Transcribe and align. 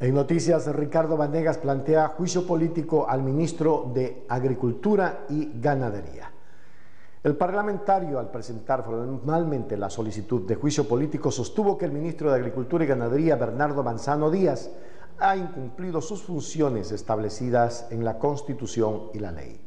En 0.00 0.14
noticias, 0.14 0.66
Ricardo 0.74 1.14
Vanegas 1.18 1.58
plantea 1.58 2.08
juicio 2.08 2.46
político 2.46 3.06
al 3.06 3.22
ministro 3.22 3.90
de 3.92 4.24
Agricultura 4.30 5.26
y 5.28 5.60
Ganadería. 5.60 6.32
El 7.22 7.36
parlamentario, 7.36 8.18
al 8.18 8.30
presentar 8.30 8.82
formalmente 8.82 9.76
la 9.76 9.90
solicitud 9.90 10.46
de 10.46 10.54
juicio 10.54 10.88
político, 10.88 11.30
sostuvo 11.30 11.76
que 11.76 11.84
el 11.84 11.92
ministro 11.92 12.30
de 12.30 12.36
Agricultura 12.36 12.82
y 12.82 12.86
Ganadería, 12.86 13.36
Bernardo 13.36 13.82
Manzano 13.82 14.30
Díaz, 14.30 14.70
ha 15.18 15.36
incumplido 15.36 16.00
sus 16.00 16.22
funciones 16.22 16.92
establecidas 16.92 17.86
en 17.90 18.02
la 18.02 18.18
Constitución 18.18 19.10
y 19.12 19.18
la 19.18 19.32
ley. 19.32 19.60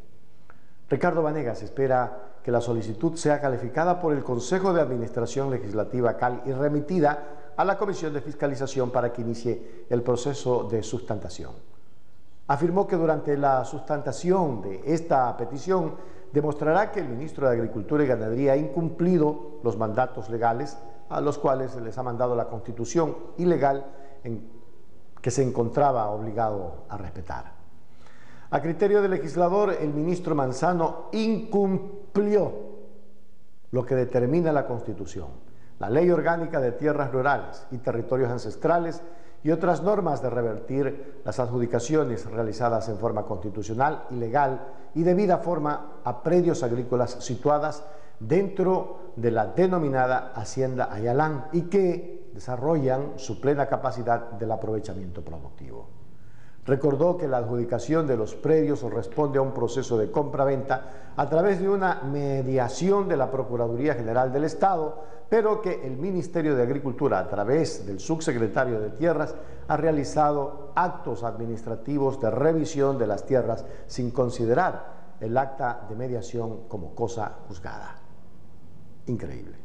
Ricardo 0.89 1.21
Vanegas 1.21 1.61
espera 1.61 2.39
que 2.43 2.51
la 2.51 2.59
solicitud 2.59 3.15
sea 3.17 3.39
calificada 3.39 4.01
por 4.01 4.13
el 4.13 4.23
Consejo 4.23 4.73
de 4.73 4.81
Administración 4.81 5.51
Legislativa 5.51 6.17
CAL 6.17 6.41
y 6.47 6.53
remitida 6.53 7.42
a 7.55 7.63
la 7.63 7.77
Comisión 7.77 8.13
de 8.13 8.21
Fiscalización 8.21 8.91
para 8.91 9.11
que 9.11 9.21
inicie 9.21 9.85
el 9.89 10.01
proceso 10.01 10.63
de 10.63 10.83
sustantación. 10.83 11.51
Afirmó 12.47 12.87
que 12.87 12.95
durante 12.95 13.37
la 13.37 13.63
sustantación 13.63 14.61
de 14.61 14.81
esta 14.85 15.35
petición 15.37 15.95
demostrará 16.31 16.91
que 16.91 16.99
el 16.99 17.07
ministro 17.07 17.47
de 17.47 17.55
Agricultura 17.55 18.03
y 18.03 18.07
Ganadería 18.07 18.53
ha 18.53 18.57
incumplido 18.57 19.59
los 19.63 19.77
mandatos 19.77 20.29
legales 20.29 20.77
a 21.09 21.21
los 21.21 21.37
cuales 21.37 21.75
les 21.75 21.97
ha 21.97 22.03
mandado 22.03 22.35
la 22.35 22.47
Constitución 22.47 23.15
ilegal 23.37 23.85
que 25.21 25.31
se 25.31 25.43
encontraba 25.43 26.09
obligado 26.09 26.85
a 26.89 26.97
respetar. 26.97 27.53
A 28.49 28.61
criterio 28.61 29.01
del 29.01 29.11
legislador, 29.11 29.75
el 29.79 29.93
ministro 29.93 30.35
Manzano 30.35 31.09
incumplió 31.11 32.51
lo 33.71 33.85
que 33.85 33.95
determina 33.95 34.51
la 34.51 34.67
Constitución 34.67 35.52
la 35.79 35.89
Ley 35.89 36.09
Orgánica 36.11 36.59
de 36.59 36.71
Tierras 36.71 37.11
Rurales 37.11 37.65
y 37.71 37.77
Territorios 37.77 38.31
Ancestrales 38.31 39.01
y 39.43 39.51
otras 39.51 39.83
normas 39.83 40.21
de 40.21 40.29
revertir 40.29 41.21
las 41.25 41.39
adjudicaciones 41.39 42.25
realizadas 42.25 42.87
en 42.89 42.97
forma 42.97 43.23
constitucional 43.23 44.05
y 44.09 44.15
legal 44.15 44.67
y 44.95 45.03
debida 45.03 45.39
forma 45.39 45.99
a 46.03 46.23
predios 46.23 46.63
agrícolas 46.63 47.11
situadas 47.19 47.83
dentro 48.19 49.13
de 49.15 49.31
la 49.31 49.47
denominada 49.47 50.31
Hacienda 50.35 50.89
Ayalán 50.91 51.47
y 51.51 51.63
que 51.63 52.31
desarrollan 52.33 53.13
su 53.17 53.41
plena 53.41 53.67
capacidad 53.67 54.31
del 54.31 54.51
aprovechamiento 54.51 55.23
productivo. 55.23 56.02
Recordó 56.65 57.17
que 57.17 57.27
la 57.27 57.37
adjudicación 57.37 58.07
de 58.07 58.15
los 58.15 58.35
predios 58.35 58.81
responde 58.83 59.37
a 59.37 59.41
un 59.41 59.53
proceso 59.53 59.97
de 59.97 60.09
compra-venta 60.09 61.13
a 61.15 61.29
través 61.29 61.59
de 61.59 61.69
una 61.69 62.01
mediación 62.03 63.09
de 63.09 63.17
la 63.17 63.29
Procuraduría 63.29 63.95
General 63.95 64.31
del 64.31 64.45
Estado, 64.45 65.03
pero 65.29 65.61
que 65.61 65.85
el 65.85 65.97
Ministerio 65.97 66.55
de 66.55 66.63
Agricultura, 66.63 67.19
a 67.19 67.27
través 67.27 67.85
del 67.85 67.99
subsecretario 67.99 68.79
de 68.79 68.91
Tierras, 68.91 69.35
ha 69.67 69.75
realizado 69.75 70.71
actos 70.75 71.23
administrativos 71.23 72.21
de 72.21 72.31
revisión 72.31 72.97
de 72.97 73.07
las 73.07 73.25
tierras 73.25 73.65
sin 73.87 74.11
considerar 74.11 75.15
el 75.19 75.37
acta 75.37 75.85
de 75.89 75.95
mediación 75.95 76.67
como 76.67 76.95
cosa 76.95 77.39
juzgada. 77.47 77.95
Increíble. 79.07 79.62